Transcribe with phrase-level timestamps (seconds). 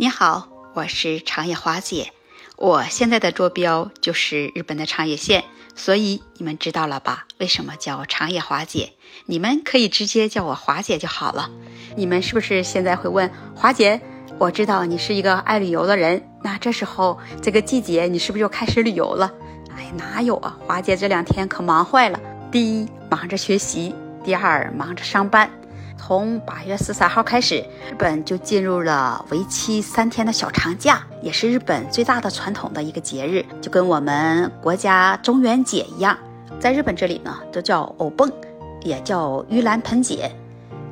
[0.00, 2.12] 你好，我是长野华姐。
[2.54, 5.42] 我现在的坐标就是日本的长野县，
[5.74, 7.26] 所以你们知道了吧？
[7.38, 8.92] 为什么叫长野华姐？
[9.26, 11.50] 你们可以直接叫我华姐就好了。
[11.96, 14.00] 你们是不是现在会问华姐？
[14.38, 19.28] 我知道你是一个爱旅游的人，那这时候这个季节你是不是又开始旅游了？
[19.76, 20.56] 哎，哪有啊？
[20.64, 22.20] 华姐这两天可忙坏了。
[22.52, 23.92] 第一，忙着学习；
[24.22, 25.50] 第二，忙着上班。
[25.98, 36.16] 从八月十三号开始，日本就进入了为期三天的小长假，也是日本最大的传统的一个节日，就跟我们国家中元节一样，
[36.58, 38.32] 在日本这里呢，都叫欧蹦，
[38.80, 40.30] 也叫盂兰盆节。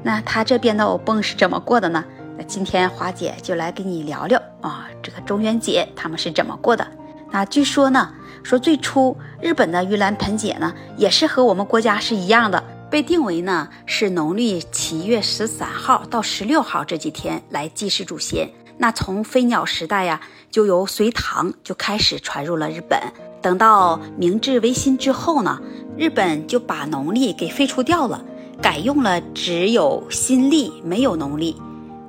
[0.02, 2.04] 那他这边的欧蹦是怎么过的呢？
[2.36, 6.86] 那今天华姐就来给你聊聊啊，这个中元节他们是怎么过的。
[7.30, 12.62] 那据说呢，说最初日本的盂兰盆节呢，也是和我们国家是一样的。
[12.96, 18.48] 被定为呢是农历七月十三号到十六号这几天来祭祀祖先。
[18.78, 22.98] 那从飞鸟时代呀，就由隋唐就开始传入了日本。
[23.42, 25.60] 等到明治维新之后呢，
[25.98, 28.24] 日本就把农历给废除掉了，
[28.62, 31.54] 改用了只有新历没有农历。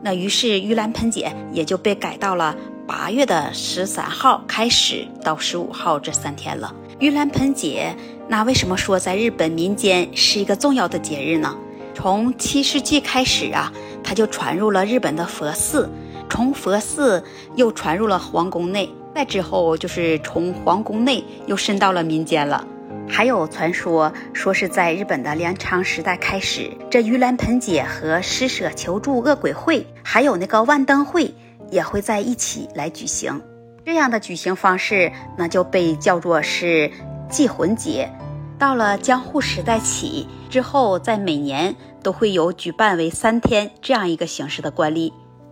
[0.02, 2.56] 那于是盂兰盆节也就被改到了
[2.88, 6.74] 八月的十三号开始到十五号这三天了。
[6.98, 7.94] 盂兰盆节。
[8.30, 11.56] 那为什么说在日本民间是一个重要的节日呢？
[11.94, 13.72] 从七世纪开始啊，
[14.04, 15.90] 它就传入了日本的佛寺，
[16.30, 17.24] 从佛寺
[17.56, 22.68] 又传入了皇宫内，再之后就是从皇宫内又伸到了民间了。
[23.10, 31.34] 还有传说说是在日本的镰仓时代开始，这盂兰盆节和施舍求助恶鬼会，还有那个万灯会
[31.72, 33.42] 也会在一起来举行。
[33.86, 36.92] 这样的举行方式，那就被叫做是。
[37.30, 38.12] 祭魂节，
[38.58, 45.12] 到了江户时代起之后，在每年都会有举办为三天这样一个形式的惯例。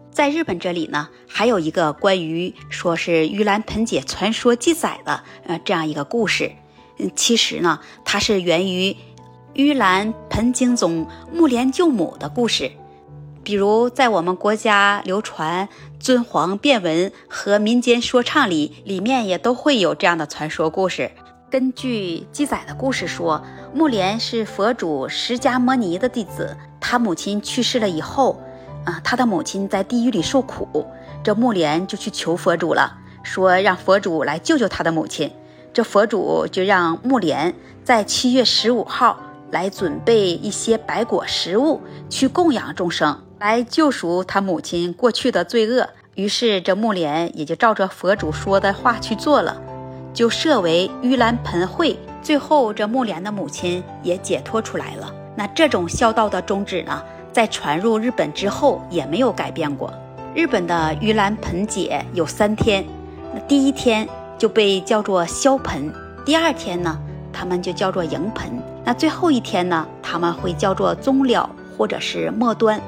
[0.10, 6.54] 在日本这里呢，还有一个关于说是盂兰盆节传说记载的呃这样一个故事。
[6.98, 8.96] 嗯，其实呢，它是源于
[9.54, 12.72] 盂兰盆经中木莲救母的故事。
[13.44, 15.68] 比如在我们国家流传
[16.00, 21.12] 尊皇变文和民间说唱里，里面也都会有这样的传说故事。
[21.56, 23.42] 根据记载的故事说，
[23.74, 26.54] 木莲是佛祖释迦摩尼的弟子。
[26.82, 28.38] 他母亲去世了以后，
[28.84, 30.86] 啊，他的母亲在地狱里受苦，
[31.24, 35.32] 这木莲就去求佛祖了，说让佛祖来救救他的母亲。
[35.72, 37.56] 这佛祖就让木莲
[37.86, 39.18] 在七月十五号
[39.50, 41.80] 来准备一些白果食物，
[42.10, 45.88] 去供养众生，来救赎他母亲过去的罪恶。
[46.16, 49.62] 于是这木莲也就照着佛祖说的话去做了。
[50.16, 55.14] 就设为盂兰盆会，最后这木莲的母亲也解脱出来了。
[55.36, 57.04] 那这种孝道的宗旨呢，
[57.34, 59.94] 在传入日本之后也没有改变过。
[60.34, 62.84] 日本的盂兰盆节有三天，
[63.34, 65.94] 那第一天就被叫做消盆，
[66.26, 66.98] 第二天呢，
[67.34, 68.50] 他们就叫做迎盆，
[68.86, 72.80] 那最后一天呢，他们会叫做终了或者是末端。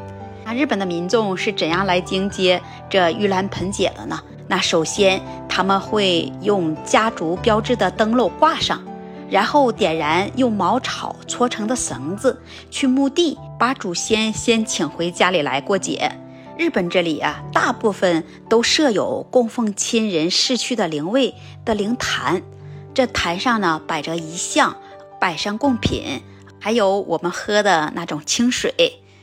[0.45, 4.17] 那日本的民众是怎样来迎接这盂兰盆节的呢？
[4.47, 8.81] 那首先，他们会用家族标志的灯笼挂上，
[9.29, 12.41] 然后点燃用茅草搓成的绳子，
[12.71, 16.09] 去墓地把祖先先请回家里来过节。
[16.57, 21.35] 日本这里啊，大部分都设有供奉亲人逝去的灵位
[21.65, 22.41] 的灵坛，
[22.93, 24.77] 这坛上呢摆着遗像，
[25.19, 26.23] 摆上贡品，
[26.59, 28.73] 还有我们喝的那种清水，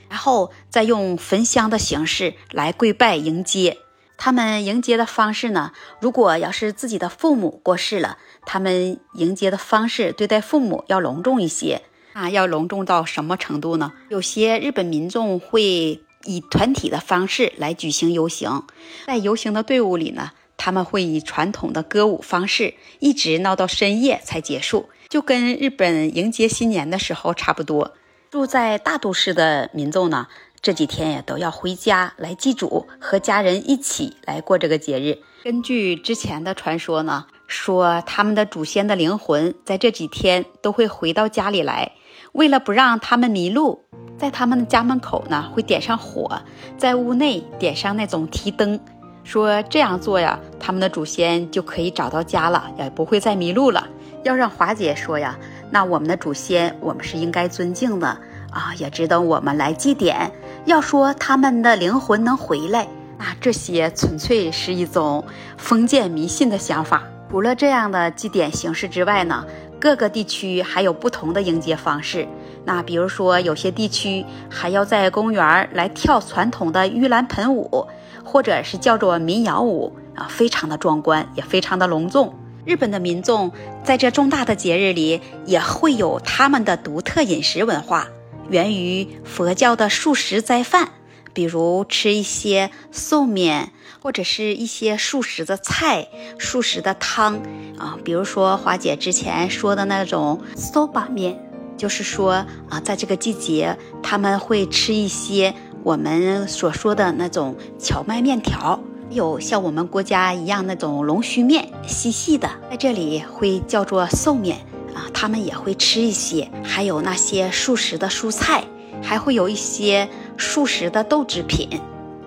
[0.09, 3.79] 然后再用焚香的形式来跪拜迎接。
[4.25, 5.73] 他们迎接的方式呢？
[6.01, 11.83] 如果要是自己的父母过世了，他们迎接的方式对待父母要隆重一些
[12.15, 12.31] 啊！
[12.31, 13.93] 要隆重到什么程度呢？
[14.09, 18.67] 有些日本民众会以团体的方式来举行游行，
[19.07, 27.95] 在游行的队伍里呢，他们会以传统的歌舞方式，一直闹到深夜才结束，就跟日本迎接新年的时候差不多。
[28.31, 30.29] 住在大都市的民众呢？
[30.65, 35.19] 这几天也都要回家来祭祖，和家人一起来过这个节日。
[35.43, 41.93] 根据之前的传说呢，说他们的祖先的灵魂在这几天都会回到家里来，
[42.33, 43.85] 为了不让他们迷路，
[44.17, 46.41] 在他们的家门口呢会点上火，
[46.79, 48.81] 在屋内点上那种提灯，
[49.23, 53.87] 说这样做呀，他们的祖先就可以找到家了，也不会再迷路了。
[54.23, 55.39] 要让华姐说呀，
[55.71, 58.09] 那我们的祖先我们是应该尊敬的
[58.51, 60.31] 啊，也值得我们来祭奠。
[60.67, 62.89] 要说他们的灵魂能回来，
[63.19, 65.25] 那这些纯粹是一种
[65.57, 67.03] 封建迷信的想法。
[67.31, 69.45] 除了这样的祭典形式之外呢，
[69.81, 72.27] 各个地区还有不同的迎接方式。
[72.65, 77.87] 那比如说，有些地区还要在公园来跳传统的玉兰盆舞，
[78.25, 82.33] 或者是叫做民谣舞啊，非常的壮观，也非常的隆重。
[82.65, 83.53] 日本的民众
[83.83, 88.07] 在这重大的节日里，也会有他们的独特饮食文化，
[88.51, 90.91] 源于佛教的素食斋饭，
[91.33, 96.09] 比如吃一些素面，或者是一些素食的菜、
[96.39, 97.41] 素食的汤
[97.79, 101.39] 啊，比如说华姐之前说的那种 soba 面，
[101.77, 108.79] 就是说啊，在这个季节他们会吃一些我们所说的那种荞麦面条。
[109.11, 114.59] 有像我们国家一样那种龙须面，细细的，在这里会叫做寿面
[114.95, 118.65] 啊，他们也会吃一些，还有那些素食的蔬菜，
[119.03, 120.09] 还会有一些
[120.39, 121.69] 素食的豆制品。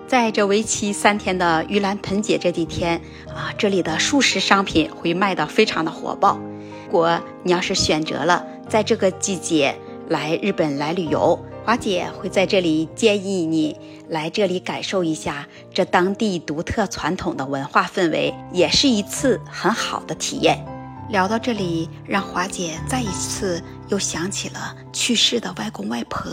[0.06, 3.00] 在这为期三天的盂兰盆节这几天
[3.34, 6.38] 啊，这里的素食商品会卖得非常的火爆。
[6.86, 9.76] 如果你要是选择了在这个季节
[10.08, 13.76] 来日本来旅游，华姐会在这里建议你
[14.08, 20.64] 来这里感受一下这当地独特传统的文化氛围，也是一次很好的体验。
[21.08, 26.30] 聊到这里，让华姐再一次又想起了去世的外公外婆。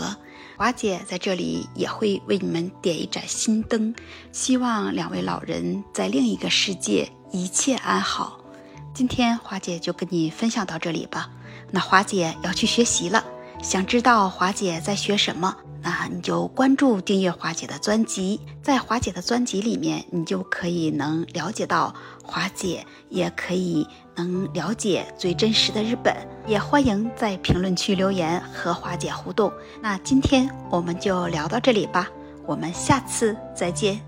[0.58, 3.94] 华姐在这里也会为你们点一盏心灯，
[4.32, 8.38] 希望两位老人在另一个世界一切安好。
[8.94, 11.30] 今天华姐就跟你分享到这里吧。
[11.70, 13.24] 那华姐要去学习了。
[13.62, 15.56] 想知道华姐在学什么？
[15.82, 26.16] 那你就关注订阅华姐的专辑，在华姐的专辑里面，你就可以能了解到华姐，也可以能了解最真实的日本。
[26.46, 29.52] 也欢迎在评论区留言和华姐互动。
[29.82, 32.08] 那今天我们就聊到这里吧，
[32.46, 34.05] 我们下次再见。